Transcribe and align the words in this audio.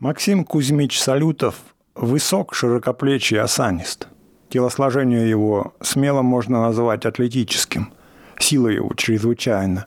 Максим 0.00 0.44
Кузьмич 0.44 1.00
Салютов 1.00 1.54
высок, 1.94 2.52
широкоплечий, 2.52 3.38
осанист. 3.38 4.08
Телосложение 4.48 5.30
его 5.30 5.72
смело 5.80 6.20
можно 6.20 6.62
назвать 6.62 7.06
атлетическим. 7.06 7.92
Сила 8.36 8.68
его 8.68 8.92
чрезвычайна. 8.94 9.86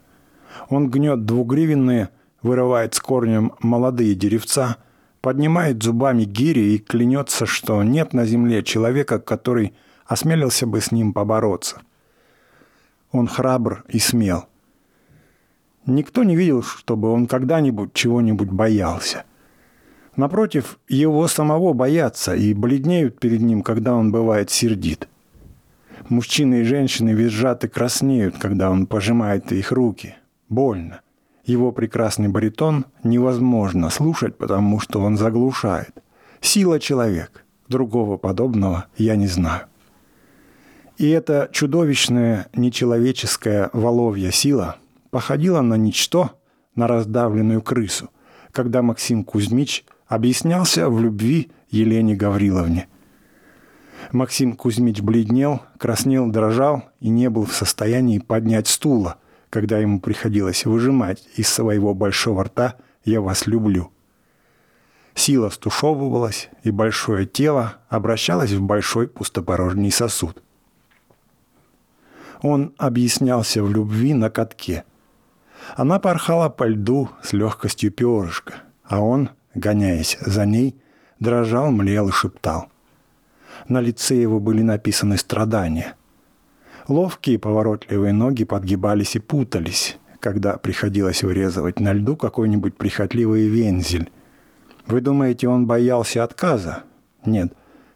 Он 0.69 0.89
гнет 0.89 1.25
двугривенные, 1.25 2.09
вырывает 2.41 2.95
с 2.95 3.01
корнем 3.01 3.51
молодые 3.59 4.15
деревца, 4.15 4.77
поднимает 5.19 5.83
зубами 5.83 6.23
гири 6.23 6.75
и 6.75 6.77
клянется, 6.77 7.45
что 7.45 7.83
нет 7.83 8.13
на 8.13 8.25
земле 8.25 8.63
человека, 8.63 9.19
который 9.19 9.73
осмелился 10.05 10.65
бы 10.65 10.79
с 10.79 10.93
ним 10.93 11.11
побороться. 11.11 11.81
Он 13.11 13.27
храбр 13.27 13.83
и 13.89 13.99
смел. 13.99 14.45
Никто 15.85 16.23
не 16.23 16.37
видел, 16.37 16.63
чтобы 16.63 17.11
он 17.11 17.27
когда-нибудь 17.27 17.93
чего-нибудь 17.93 18.49
боялся. 18.49 19.25
Напротив, 20.17 20.79
его 20.89 21.27
самого 21.27 21.73
боятся 21.73 22.35
и 22.35 22.55
бледнеют 22.55 23.19
перед 23.19 23.39
ним, 23.39 23.61
когда 23.61 23.93
он 23.93 24.11
бывает 24.11 24.49
сердит. 24.49 25.07
Мужчины 26.09 26.61
и 26.61 26.63
женщины 26.63 27.11
визжат 27.11 27.63
и 27.63 27.67
краснеют, 27.67 28.37
когда 28.39 28.71
он 28.71 28.87
пожимает 28.87 29.51
их 29.51 29.71
руки. 29.71 30.15
Больно. 30.49 31.01
Его 31.45 31.71
прекрасный 31.71 32.29
баритон 32.29 32.85
невозможно 33.03 33.91
слушать, 33.91 34.37
потому 34.37 34.79
что 34.79 35.01
он 35.01 35.17
заглушает. 35.17 35.93
Сила 36.41 36.79
человек. 36.79 37.45
Другого 37.67 38.17
подобного 38.17 38.85
я 38.97 39.15
не 39.15 39.27
знаю. 39.27 39.67
И 40.97 41.07
эта 41.09 41.47
чудовищная 41.51 42.47
нечеловеческая 42.55 43.69
воловья 43.71 44.31
сила 44.31 44.77
походила 45.11 45.61
на 45.61 45.75
ничто, 45.75 46.31
на 46.73 46.87
раздавленную 46.87 47.61
крысу, 47.61 48.09
когда 48.51 48.81
Максим 48.81 49.23
Кузьмич 49.23 49.85
объяснялся 50.07 50.89
в 50.89 51.01
любви 51.01 51.51
Елене 51.69 52.15
Гавриловне. 52.15 52.87
Максим 54.11 54.55
Кузьмич 54.55 55.01
бледнел, 55.01 55.61
краснел, 55.77 56.27
дрожал 56.27 56.83
и 56.99 57.09
не 57.09 57.29
был 57.29 57.45
в 57.45 57.53
состоянии 57.53 58.19
поднять 58.19 58.67
стула, 58.67 59.17
когда 59.49 59.79
ему 59.79 59.99
приходилось 59.99 60.65
выжимать 60.65 61.27
из 61.35 61.49
своего 61.49 61.93
большого 61.93 62.45
рта 62.45 62.75
«Я 63.03 63.21
вас 63.21 63.47
люблю». 63.47 63.91
Сила 65.13 65.49
стушевывалась, 65.49 66.49
и 66.63 66.69
большое 66.69 67.25
тело 67.25 67.77
обращалось 67.89 68.51
в 68.51 68.61
большой 68.61 69.07
пустопорожний 69.07 69.91
сосуд. 69.91 70.43
Он 72.41 72.75
объяснялся 72.77 73.63
в 73.63 73.71
любви 73.71 74.13
на 74.13 74.29
катке. 74.29 74.83
Она 75.75 75.99
порхала 75.99 76.49
по 76.49 76.67
льду 76.67 77.09
с 77.23 77.33
легкостью 77.33 77.91
перышка, 77.91 78.61
а 78.83 79.01
он, 79.01 79.31
гоняясь 79.57 80.17
за 80.21 80.45
ней, 80.45 80.75
дрожал, 81.19 81.71
млел 81.71 82.09
и 82.09 82.11
шептал. 82.11 82.69
На 83.67 83.81
лице 83.81 84.15
его 84.15 84.39
были 84.39 84.61
написаны 84.61 85.17
страдания. 85.17 85.95
Ловкие 86.87 87.39
поворотливые 87.39 88.13
ноги 88.13 88.45
подгибались 88.45 89.15
и 89.15 89.19
путались, 89.19 89.97
когда 90.19 90.57
приходилось 90.57 91.23
вырезывать 91.23 91.79
на 91.79 91.91
льду 91.93 92.15
какой-нибудь 92.15 92.77
прихотливый 92.77 93.47
вензель. 93.47 94.09
Вы 94.85 95.01
думаете, 95.01 95.49
он 95.49 95.65
боялся 95.65 96.23
отказа? 96.23 96.83
Нет. 97.25 97.53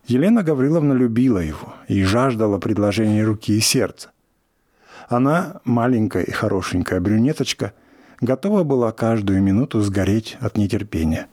Елена 0.07 0.43
Гавриловна 0.43 0.93
любила 0.93 1.37
его 1.37 1.73
и 1.87 2.03
жаждала 2.03 2.57
предложения 2.57 3.23
руки 3.23 3.55
и 3.55 3.61
сердца. 3.61 4.09
Она, 5.07 5.61
маленькая 5.63 6.23
и 6.23 6.31
хорошенькая 6.31 6.99
брюнеточка, 6.99 7.73
готова 8.19 8.63
была 8.63 8.91
каждую 8.91 9.41
минуту 9.41 9.79
сгореть 9.81 10.37
от 10.41 10.57
нетерпения. 10.57 11.27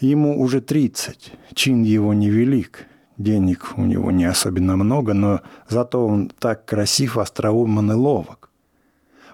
Ему 0.00 0.40
уже 0.40 0.60
30, 0.60 1.32
чин 1.54 1.82
его 1.82 2.14
невелик, 2.14 2.86
денег 3.16 3.74
у 3.76 3.82
него 3.82 4.10
не 4.10 4.24
особенно 4.24 4.76
много, 4.76 5.14
но 5.14 5.40
зато 5.68 6.04
он 6.06 6.30
так 6.38 6.64
красив, 6.64 7.18
остроумен 7.18 7.92
и 7.92 7.94
ловок. 7.94 8.50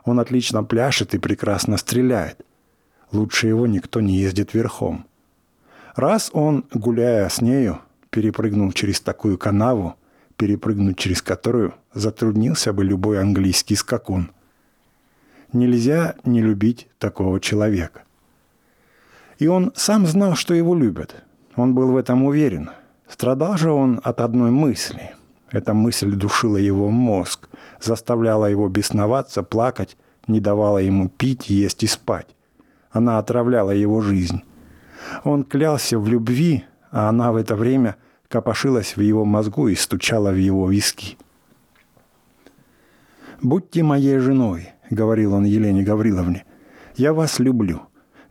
Он 0.05 0.21
отлично 0.21 0.65
пляшет 0.65 1.15
и 1.15 1.19
прекрасно 1.19 1.77
стреляет. 1.77 2.45
Лучше 3.13 3.49
его 3.49 3.67
никто 3.67 4.01
не 4.01 4.17
ездит 4.17 4.55
верхом. 4.55 5.07
Раз 5.97 6.31
он, 6.33 6.65
гуляя 6.73 7.29
с 7.29 7.41
нею, 7.41 7.81
перепрыгнул 8.11 8.73
через 8.73 9.01
такую 9.01 9.39
канаву, 9.39 9.97
перепрыгнуть 10.37 10.99
через 10.99 11.21
которую 11.23 11.75
затруднился 11.93 12.73
бы 12.73 12.85
любой 12.85 13.21
английский 13.21 13.77
скакун. 13.77 14.31
Нельзя 15.53 16.15
не 16.25 16.41
любить 16.41 16.89
такого 16.99 17.41
человека. 17.41 18.05
И 19.41 19.49
он 19.49 19.73
сам 19.75 20.07
знал, 20.07 20.37
что 20.37 20.55
его 20.55 20.77
любят. 20.77 21.25
Он 21.57 21.75
был 21.75 21.91
в 21.91 21.97
этом 21.97 22.23
уверен. 22.23 22.71
Страдал 23.09 23.57
же 23.57 23.73
он 23.73 24.01
от 24.05 24.21
одной 24.21 24.53
мысли. 24.53 25.11
Эта 25.51 25.75
мысль 25.75 26.13
душила 26.13 26.59
его 26.59 26.91
мозг, 26.91 27.49
заставляла 27.81 28.47
его 28.47 28.69
бесноваться, 28.69 29.43
плакать, 29.43 29.97
не 30.29 30.39
давала 30.39 30.79
ему 30.79 31.09
пить, 31.09 31.51
есть 31.51 31.83
и 31.83 31.89
спать. 31.89 32.29
Она 32.93 33.19
отравляла 33.19 33.73
его 33.73 34.01
жизнь. 34.01 34.45
Он 35.25 35.43
клялся 35.43 35.99
в 35.99 36.07
любви, 36.07 36.65
а 36.93 37.09
она 37.09 37.33
в 37.33 37.37
это 37.37 37.57
время– 37.57 37.97
копошилась 38.31 38.97
в 38.97 39.01
его 39.01 39.25
мозгу 39.25 39.69
и 39.69 39.75
стучала 39.75 40.31
в 40.31 40.37
его 40.37 40.71
виски. 40.71 41.19
«Будьте 43.43 43.83
моей 43.83 44.19
женой»,— 44.19 44.71
говорил 44.91 45.35
он 45.35 45.45
Елене 45.45 45.83
Гавриловне. 45.83 46.45
«Я 46.97 47.13
вас 47.13 47.41
люблю. 47.41 47.83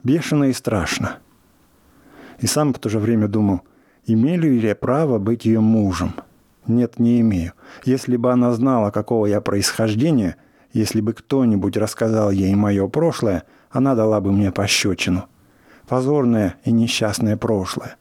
Бешено 0.04 0.46
и 0.46 0.54
страшно». 0.54 1.20
И 2.42 2.48
сам 2.48 2.74
в 2.74 2.80
то 2.80 2.90
же 2.90 3.00
время 3.00 3.28
думал, 3.28 3.62
имею 4.06 4.42
ли 4.42 4.60
я 4.60 4.76
право 4.76 5.20
быть 5.20 5.46
ее 5.46 5.60
мужем? 5.60 6.14
Нет, 6.68 7.00
не 7.00 7.20
имею. 7.22 7.54
Если 7.84 8.16
бы 8.16 8.32
она 8.32 8.52
знала, 8.54 8.92
какого 8.92 9.26
я 9.26 9.42
происхождения, 9.42 10.36
если 10.72 11.02
бы 11.02 11.14
кто-нибудь 11.14 11.78
рассказал 11.78 12.32
ей 12.32 12.54
мое 12.56 12.88
прошлое, 12.88 13.44
она 13.72 13.96
дала 13.96 14.22
бы 14.22 14.32
мне 14.32 14.52
пощечину. 14.52 15.26
Позорное 15.88 16.56
и 16.64 16.72
несчастное 16.72 17.38
прошлое. 17.38 17.98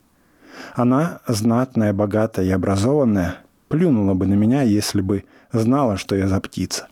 Она, 0.75 1.20
знатная, 1.26 1.92
богатая 1.92 2.44
и 2.44 2.50
образованная, 2.50 3.36
плюнула 3.69 4.15
бы 4.15 4.26
на 4.26 4.34
меня, 4.34 4.62
если 4.62 5.00
бы 5.00 5.25
знала, 5.53 5.97
что 5.97 6.15
я 6.15 6.28
за 6.28 6.41
птица. 6.41 6.88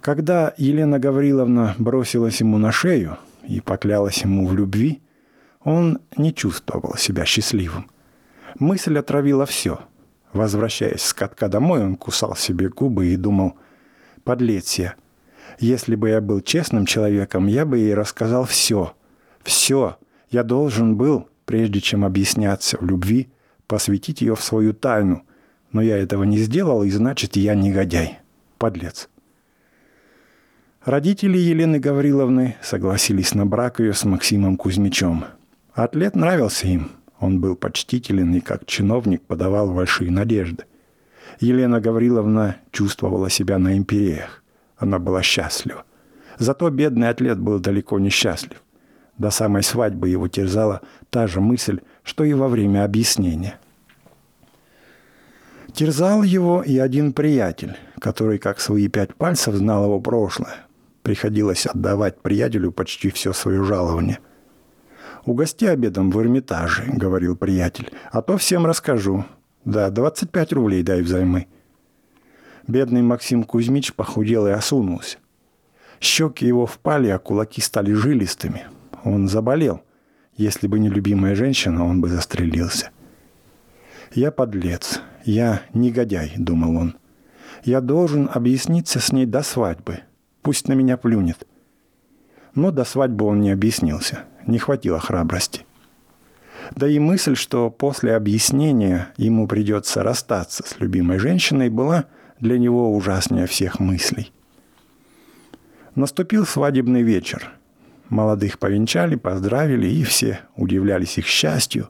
Когда 0.00 0.52
Елена 0.58 0.98
Гавриловна 0.98 1.74
бросилась 1.78 2.40
ему 2.40 2.58
на 2.58 2.72
шею 2.72 3.16
и 3.46 3.60
поклялась 3.60 4.22
ему 4.22 4.46
в 4.46 4.54
любви, 4.54 5.02
он 5.62 6.00
не 6.16 6.34
чувствовал 6.34 6.96
себя 6.96 7.24
счастливым. 7.24 7.90
Мысль 8.58 8.98
отравила 8.98 9.46
все. 9.46 9.80
Возвращаясь 10.32 11.02
с 11.02 11.14
катка 11.14 11.48
домой, 11.48 11.82
он 11.84 11.96
кусал 11.96 12.36
себе 12.36 12.68
губы 12.68 13.06
и 13.06 13.16
думал, 13.16 13.56
«Подлец 14.24 14.74
я. 14.78 14.94
Если 15.58 15.94
бы 15.94 16.08
я 16.10 16.20
был 16.20 16.40
честным 16.40 16.86
человеком, 16.86 17.46
я 17.46 17.64
бы 17.64 17.78
ей 17.78 17.94
рассказал 17.94 18.44
все. 18.44 18.94
Все. 19.42 19.96
Я 20.30 20.42
должен 20.42 20.96
был 20.96 21.28
прежде 21.44 21.80
чем 21.80 22.04
объясняться 22.04 22.78
в 22.78 22.84
любви, 22.84 23.28
посвятить 23.66 24.20
ее 24.20 24.34
в 24.34 24.42
свою 24.42 24.74
тайну. 24.74 25.24
Но 25.72 25.82
я 25.82 25.96
этого 25.96 26.24
не 26.24 26.38
сделал, 26.38 26.84
и 26.84 26.90
значит, 26.90 27.36
я 27.36 27.54
негодяй. 27.54 28.18
Подлец. 28.58 29.08
Родители 30.84 31.38
Елены 31.38 31.78
Гавриловны 31.78 32.56
согласились 32.60 33.34
на 33.34 33.46
брак 33.46 33.80
ее 33.80 33.94
с 33.94 34.04
Максимом 34.04 34.58
Кузьмичем. 34.58 35.24
Атлет 35.72 36.14
нравился 36.14 36.66
им. 36.66 36.90
Он 37.18 37.40
был 37.40 37.56
почтителен 37.56 38.34
и 38.34 38.40
как 38.40 38.66
чиновник 38.66 39.22
подавал 39.22 39.72
большие 39.72 40.10
надежды. 40.10 40.64
Елена 41.40 41.80
Гавриловна 41.80 42.56
чувствовала 42.70 43.30
себя 43.30 43.58
на 43.58 43.78
империях. 43.78 44.42
Она 44.76 44.98
была 44.98 45.22
счастлива. 45.22 45.84
Зато 46.36 46.68
бедный 46.68 47.08
атлет 47.08 47.38
был 47.38 47.60
далеко 47.60 47.98
не 47.98 48.10
счастлив. 48.10 48.62
До 49.16 49.30
самой 49.30 49.62
свадьбы 49.62 50.10
его 50.10 50.28
терзала 50.28 50.82
та 51.08 51.26
же 51.26 51.40
мысль, 51.40 51.80
что 52.02 52.24
и 52.24 52.34
во 52.34 52.48
время 52.48 52.84
объяснения. 52.84 53.58
Терзал 55.72 56.22
его 56.22 56.62
и 56.62 56.76
один 56.76 57.14
приятель, 57.14 57.74
который 58.00 58.36
как 58.36 58.60
свои 58.60 58.88
пять 58.88 59.14
пальцев 59.14 59.54
знал 59.54 59.84
его 59.84 59.98
прошлое. 59.98 60.63
Приходилось 61.04 61.66
отдавать 61.66 62.22
приятелю 62.22 62.72
почти 62.72 63.10
все 63.10 63.34
свое 63.34 63.62
жалование. 63.62 64.20
«Угости 65.26 65.66
обедом 65.66 66.10
в 66.10 66.18
Эрмитаже»,— 66.18 66.84
говорил 66.86 67.36
приятель,— 67.36 67.92
«а 68.10 68.22
то 68.22 68.38
всем 68.38 68.64
расскажу. 68.64 69.26
Да, 69.66 69.90
25 69.90 70.54
рублей 70.54 70.82
дай 70.82 71.02
взаймы». 71.02 71.46
Бедный 72.66 73.02
Максим 73.02 73.44
Кузьмич 73.44 73.92
похудел 73.92 74.46
и 74.46 74.52
осунулся. 74.52 75.18
Щеки 76.00 76.46
его 76.46 76.64
впали, 76.64 77.08
а 77.08 77.18
кулаки 77.18 77.60
стали 77.60 77.92
жилистыми. 77.92 78.64
Он 79.04 79.28
заболел. 79.28 79.82
Если 80.38 80.66
бы 80.66 80.78
не 80.78 80.88
любимая 80.88 81.34
женщина, 81.34 81.84
он 81.84 82.00
бы 82.00 82.08
застрелился. 82.08 82.92
«Я 84.14 84.30
подлец. 84.30 85.02
Я 85.26 85.60
негодяй»,— 85.74 86.32
думал 86.38 86.76
он. 86.78 86.96
«Я 87.62 87.82
должен 87.82 88.30
объясниться 88.32 89.00
с 89.00 89.12
ней 89.12 89.26
до 89.26 89.42
свадьбы. 89.42 90.00
Пусть 90.44 90.68
на 90.68 90.74
меня 90.74 90.96
плюнет». 90.96 91.48
Но 92.54 92.70
до 92.70 92.84
свадьбы 92.84 93.24
он 93.24 93.40
не 93.40 93.50
объяснился. 93.50 94.26
не 94.46 94.58
хватило 94.58 95.00
храбрости. 95.00 95.66
Да 96.76 96.86
и 96.86 96.98
мысль, 96.98 97.34
что 97.34 97.70
после 97.70 98.14
объяснения 98.14 99.08
ему 99.16 99.48
придется 99.48 100.02
расстаться 100.02 100.62
с 100.66 100.78
любимой 100.78 101.18
женщиной, 101.18 101.70
была 101.70 102.04
для 102.40 102.58
него 102.58 102.94
ужаснее 102.94 103.46
всех 103.46 103.80
мыслей. 103.80 104.32
Наступил 105.94 106.44
свадебный 106.44 107.02
вечер. 107.02 107.52
Молодых 108.10 108.58
повенчали, 108.58 109.16
поздравили, 109.16 109.86
и 109.86 110.04
все 110.04 110.40
удивлялись 110.56 111.16
их 111.16 111.26
счастью. 111.26 111.88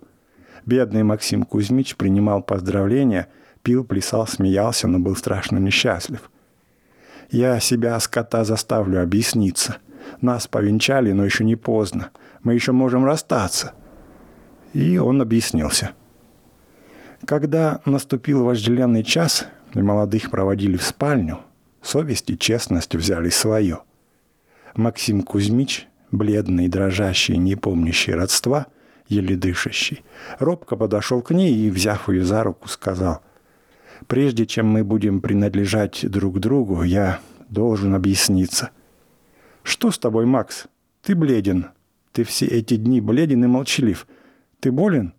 Бедный 0.64 1.02
Максим 1.02 1.42
Кузьмич 1.42 1.96
принимал 1.96 2.40
поздравления, 2.40 3.26
пил, 3.62 3.84
плясал, 3.84 4.28
смеялся, 4.28 4.86
но 4.86 5.00
был 5.00 5.16
страшно 5.16 5.58
несчастлив. 5.58 6.30
Я 7.30 7.60
себя, 7.60 7.98
скота, 8.00 8.44
заставлю 8.44 9.02
объясниться. 9.02 9.76
Нас 10.20 10.46
повенчали, 10.46 11.12
но 11.12 11.24
еще 11.24 11.44
не 11.44 11.56
поздно. 11.56 12.10
Мы 12.42 12.54
еще 12.54 12.72
можем 12.72 13.04
расстаться. 13.04 13.72
И 14.72 14.98
он 14.98 15.22
объяснился. 15.22 15.92
Когда 17.26 17.80
наступил 17.84 18.44
вожделенный 18.44 19.02
час, 19.02 19.46
и 19.72 19.80
молодых 19.80 20.30
проводили 20.30 20.76
в 20.76 20.82
спальню, 20.82 21.40
совесть 21.82 22.30
и 22.30 22.38
честность 22.38 22.94
взяли 22.94 23.30
свое. 23.30 23.80
Максим 24.74 25.22
Кузьмич, 25.22 25.88
бледный, 26.10 26.68
дрожащий, 26.68 27.36
не 27.36 27.56
помнящий 27.56 28.14
родства, 28.14 28.66
еле 29.08 29.36
дышащий, 29.36 30.04
робко 30.38 30.76
подошел 30.76 31.22
к 31.22 31.32
ней 31.32 31.54
и, 31.54 31.70
взяв 31.70 32.08
ее 32.08 32.24
за 32.24 32.42
руку, 32.42 32.68
сказал– 32.68 33.22
Прежде 34.06 34.46
чем 34.46 34.68
мы 34.68 34.84
будем 34.84 35.20
принадлежать 35.20 36.08
друг 36.08 36.38
другу, 36.38 36.82
я 36.82 37.20
должен 37.48 37.94
объясниться. 37.94 38.70
Что 39.62 39.90
с 39.90 39.98
тобой, 39.98 40.26
Макс? 40.26 40.66
Ты 41.02 41.14
бледен. 41.14 41.68
Ты 42.12 42.24
все 42.24 42.46
эти 42.46 42.76
дни 42.76 43.00
бледен 43.00 43.44
и 43.44 43.46
молчалив. 43.46 44.06
Ты 44.60 44.70
болен? 44.70 45.14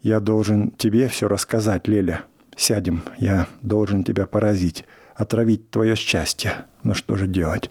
Я 0.00 0.20
должен 0.20 0.70
тебе 0.70 1.08
все 1.08 1.28
рассказать, 1.28 1.88
Леля. 1.88 2.24
Сядем. 2.56 3.02
Я 3.18 3.48
должен 3.62 4.04
тебя 4.04 4.26
поразить, 4.26 4.84
отравить 5.14 5.70
твое 5.70 5.96
счастье. 5.96 6.66
Но 6.82 6.94
что 6.94 7.16
же 7.16 7.26
делать? 7.26 7.70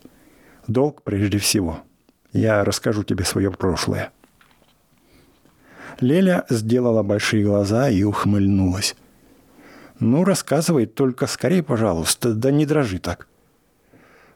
Долг 0.68 1.04
прежде 1.04 1.38
всего. 1.38 1.80
Я 2.34 2.64
расскажу 2.66 3.04
тебе 3.04 3.24
свое 3.24 3.50
прошлое. 3.52 4.12
Леля 6.02 6.46
сделала 6.50 7.02
большие 7.02 7.46
глаза 7.46 7.90
и 7.90 8.04
ухмыльнулась. 8.04 8.96
«Ну, 10.00 10.24
рассказывай, 10.24 10.86
только 10.86 11.28
скорее, 11.28 11.64
пожалуйста, 11.64 12.34
да 12.34 12.52
не 12.52 12.66
дрожи 12.66 13.00
так». 13.00 13.28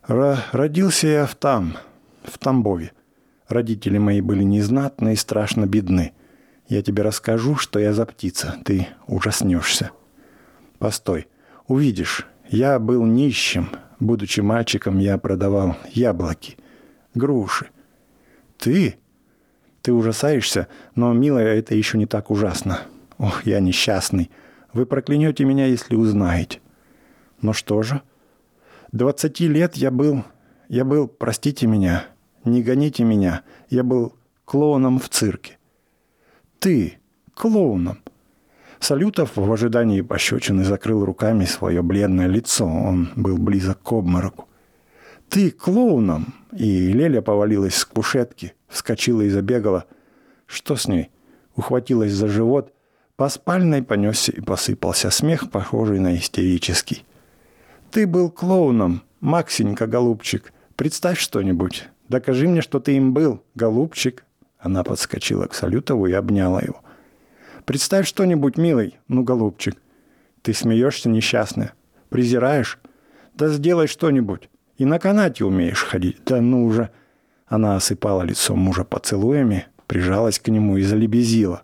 Родился 0.08 1.08
я 1.08 1.26
в 1.26 1.36
там, 1.36 1.78
в 2.24 2.38
Тамбове. 2.40 2.94
Родители 3.48 3.98
мои 3.98 4.22
были 4.22 4.44
незнатны 4.44 5.14
и 5.14 5.16
страшно 5.16 5.66
бедны. 5.66 6.14
Я 6.68 6.82
тебе 6.82 7.04
расскажу, 7.04 7.56
что 7.56 7.80
я 7.80 7.94
за 7.94 8.06
птица. 8.06 8.56
Ты 8.64 8.88
ужаснешься. 9.08 9.92
Постой. 10.78 11.28
Увидишь. 11.68 12.26
Я 12.48 12.80
был 12.80 13.06
нищим. 13.06 13.70
Будучи 14.00 14.40
мальчиком, 14.40 14.98
я 14.98 15.18
продавал 15.18 15.76
яблоки, 15.92 16.58
груши. 17.14 17.68
Ты? 18.58 18.96
Ты 19.82 19.94
ужасаешься, 19.94 20.68
но, 20.96 21.14
милая, 21.14 21.58
это 21.58 21.76
еще 21.76 21.98
не 21.98 22.06
так 22.06 22.32
ужасно. 22.32 22.82
Ох, 23.18 23.46
я 23.46 23.60
несчастный. 23.60 24.30
Вы 24.74 24.86
проклянете 24.86 25.46
меня, 25.46 25.66
если 25.66 25.96
узнаете. 25.96 26.60
Но 27.42 27.54
что 27.54 27.82
же? 27.82 28.02
Двадцати 28.92 29.48
лет 29.48 29.76
я 29.76 29.92
был... 29.92 30.24
Я 30.68 30.86
был, 30.86 31.08
простите 31.08 31.66
меня, 31.66 32.06
не 32.46 32.62
гоните 32.62 33.04
меня, 33.04 33.42
я 33.72 33.84
был 33.84 34.14
клоуном 34.46 35.00
в 35.00 35.10
цирке. 35.10 35.58
Ты 36.60 37.00
клоуном. 37.34 38.04
Салютов 38.80 39.36
в 39.36 39.52
ожидании 39.52 40.02
пощечины 40.02 40.64
закрыл 40.64 41.04
руками 41.04 41.46
свое 41.46 41.82
бледное 41.82 42.28
лицо. 42.28 42.68
Он 42.68 43.10
был 43.16 43.40
близок 43.40 43.82
к 43.82 43.92
обмороку. 43.92 44.48
«Ты 45.28 45.50
клоуном!» 45.50 46.36
И 46.56 46.94
Леля 46.94 47.22
повалилась 47.24 47.76
с 47.76 47.86
кушетки, 47.86 48.54
вскочила 48.68 49.22
и 49.22 49.30
забегала. 49.30 49.86
Что 50.46 50.76
с 50.76 50.88
ней? 50.88 51.10
Ухватилась 51.56 52.14
за 52.14 52.28
живот– 52.28 52.74
по 53.20 53.28
спальной 53.28 53.84
понесся 53.84 54.32
и 54.32 54.40
посыпался 54.40 55.10
смех, 55.10 55.52
похожий 55.52 56.00
на 56.00 56.16
истерический. 56.16 57.04
«Ты 57.92 58.08
был 58.08 58.32
клоуном, 58.32 59.04
Максенька, 59.20 59.88
голубчик. 59.88 60.54
Представь 60.78 61.20
что-нибудь. 61.20 61.90
Докажи 62.08 62.48
мне, 62.48 62.62
что 62.62 62.80
ты 62.80 62.96
им 62.96 63.14
был, 63.14 63.44
голубчик». 63.56 64.24
Она 64.58 64.86
подскочила 64.86 65.48
к 65.48 65.54
Салютову 65.54 66.08
и 66.08 66.14
обняла 66.14 66.62
его. 66.62 66.82
«Представь 67.66 68.08
что-нибудь, 68.08 68.56
милый, 68.56 68.98
ну, 69.10 69.24
голубчик. 69.24 69.76
Ты 70.42 70.54
смеешься, 70.54 71.10
несчастная. 71.10 71.74
Презираешь? 72.08 72.80
Да 73.34 73.50
сделай 73.50 73.88
что-нибудь. 73.88 74.50
И 74.78 74.86
на 74.86 74.98
канате 74.98 75.44
умеешь 75.44 75.84
ходить. 75.84 76.24
Да 76.26 76.40
ну 76.40 76.64
уже!» 76.64 76.90
Она 77.48 77.76
осыпала 77.76 78.22
лицо 78.22 78.56
мужа 78.56 78.86
поцелуями, 78.86 79.68
прижалась 79.88 80.40
к 80.40 80.48
нему 80.48 80.78
и 80.78 80.84
залебезила. 80.84 81.64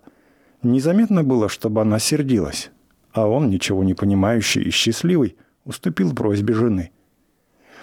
Незаметно 0.66 1.22
было, 1.22 1.48
чтобы 1.48 1.80
она 1.82 2.00
сердилась, 2.00 2.72
а 3.12 3.28
он, 3.28 3.50
ничего 3.50 3.84
не 3.84 3.94
понимающий 3.94 4.62
и 4.62 4.70
счастливый, 4.70 5.36
уступил 5.64 6.12
просьбе 6.12 6.54
жены. 6.54 6.90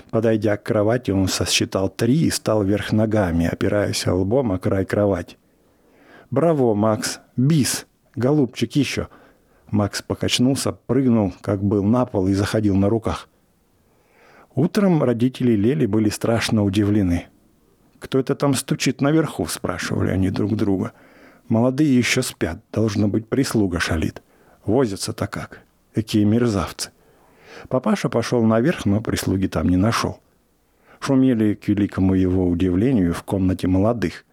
Подойдя 0.09 0.57
к 0.57 0.63
кровати, 0.63 1.12
он 1.12 1.30
сосчитал 1.30 1.88
три 1.88 2.24
и 2.24 2.30
стал 2.30 2.62
вверх 2.62 2.91
ногами, 2.91 3.47
опираясь 3.50 4.06
лбом 4.06 4.51
о 4.51 4.59
край 4.59 4.83
кровати. 4.83 5.38
«Браво, 6.30 6.74
Макс! 6.74 7.21
Бис! 7.38 7.88
Голубчик 8.15 8.74
еще!» 8.74 9.07
Макс 9.71 10.01
покачнулся, 10.01 10.74
прыгнул, 10.74 11.33
как 11.39 11.63
был 11.63 11.85
на 11.85 12.06
пол, 12.06 12.27
и 12.27 12.33
заходил 12.33 12.75
на 12.75 12.89
руках. 12.89 13.30
Утром 14.56 15.01
родители 15.01 15.53
Лели 15.53 15.85
были 15.85 16.09
страшно 16.09 16.65
удивлены. 16.65 17.27
«Кто 18.00 18.19
это 18.19 18.35
там 18.35 18.53
стучит 18.53 19.00
наверху?»– 19.00 19.45
спрашивали 19.47 20.09
они 20.09 20.30
друг 20.31 20.57
друга– 20.57 20.91
Молодые 21.50 21.95
еще 21.95 22.22
спят, 22.22 22.60
должно 22.72 23.07
быть, 23.07 23.28
прислуга 23.28 23.80
шалит. 23.80 24.22
Возятся-то 24.66 25.28
как. 25.28 25.62
Какие 25.94 26.24
мерзавцы. 26.24 26.92
Папаша 27.68 28.10
пошел 28.10 28.44
наверх, 28.44 28.86
но 28.86 29.01
прислуги 29.01 29.48
там 29.48 29.69
не 29.69 29.78
нашел. 29.78 30.19
Шумели, 31.00 31.54
к 31.54 31.68
великому 31.68 32.13
его 32.13 32.48
удивлению, 32.48 33.13
в 33.13 33.24
комнате 33.24 33.68
молодых. 33.68 34.25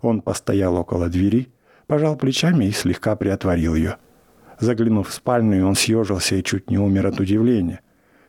Он 0.00 0.22
постоял 0.22 0.74
около 0.76 1.08
двери, 1.08 1.48
пожал 1.86 2.16
плечами 2.16 2.64
и 2.64 2.72
слегка 2.72 3.14
приотворил 3.14 3.74
ее. 3.74 3.96
Заглянув 4.58 5.08
в 5.08 5.12
спальню, 5.12 5.66
он 5.66 5.74
съежился 5.74 6.34
и 6.36 6.42
чуть 6.42 6.70
не 6.70 6.78
умер 6.78 7.08
от 7.08 7.20
удивления. 7.20 7.80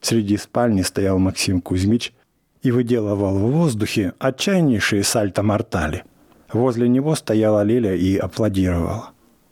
Среди 0.02 0.38
спальни 0.38 0.82
стоял 0.82 1.20
Максим 1.20 1.62
Кузьмич 1.62 2.14
и 2.62 2.72
выделывал 2.72 3.40
в 3.40 3.52
воздухе 3.52 4.14
отчаяннейшие 4.20 5.04
сальто-мортали– 5.04 6.04
Возле 6.52 6.88
него 6.88 7.16
стояла 7.16 7.64
Леля 7.64 7.96
и 7.96 8.18
аплодировала. 8.18 9.12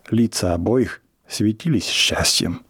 Лица 0.09 0.53
обоих 0.53 1.01
светились 1.27 1.87
счастьем. 1.87 2.63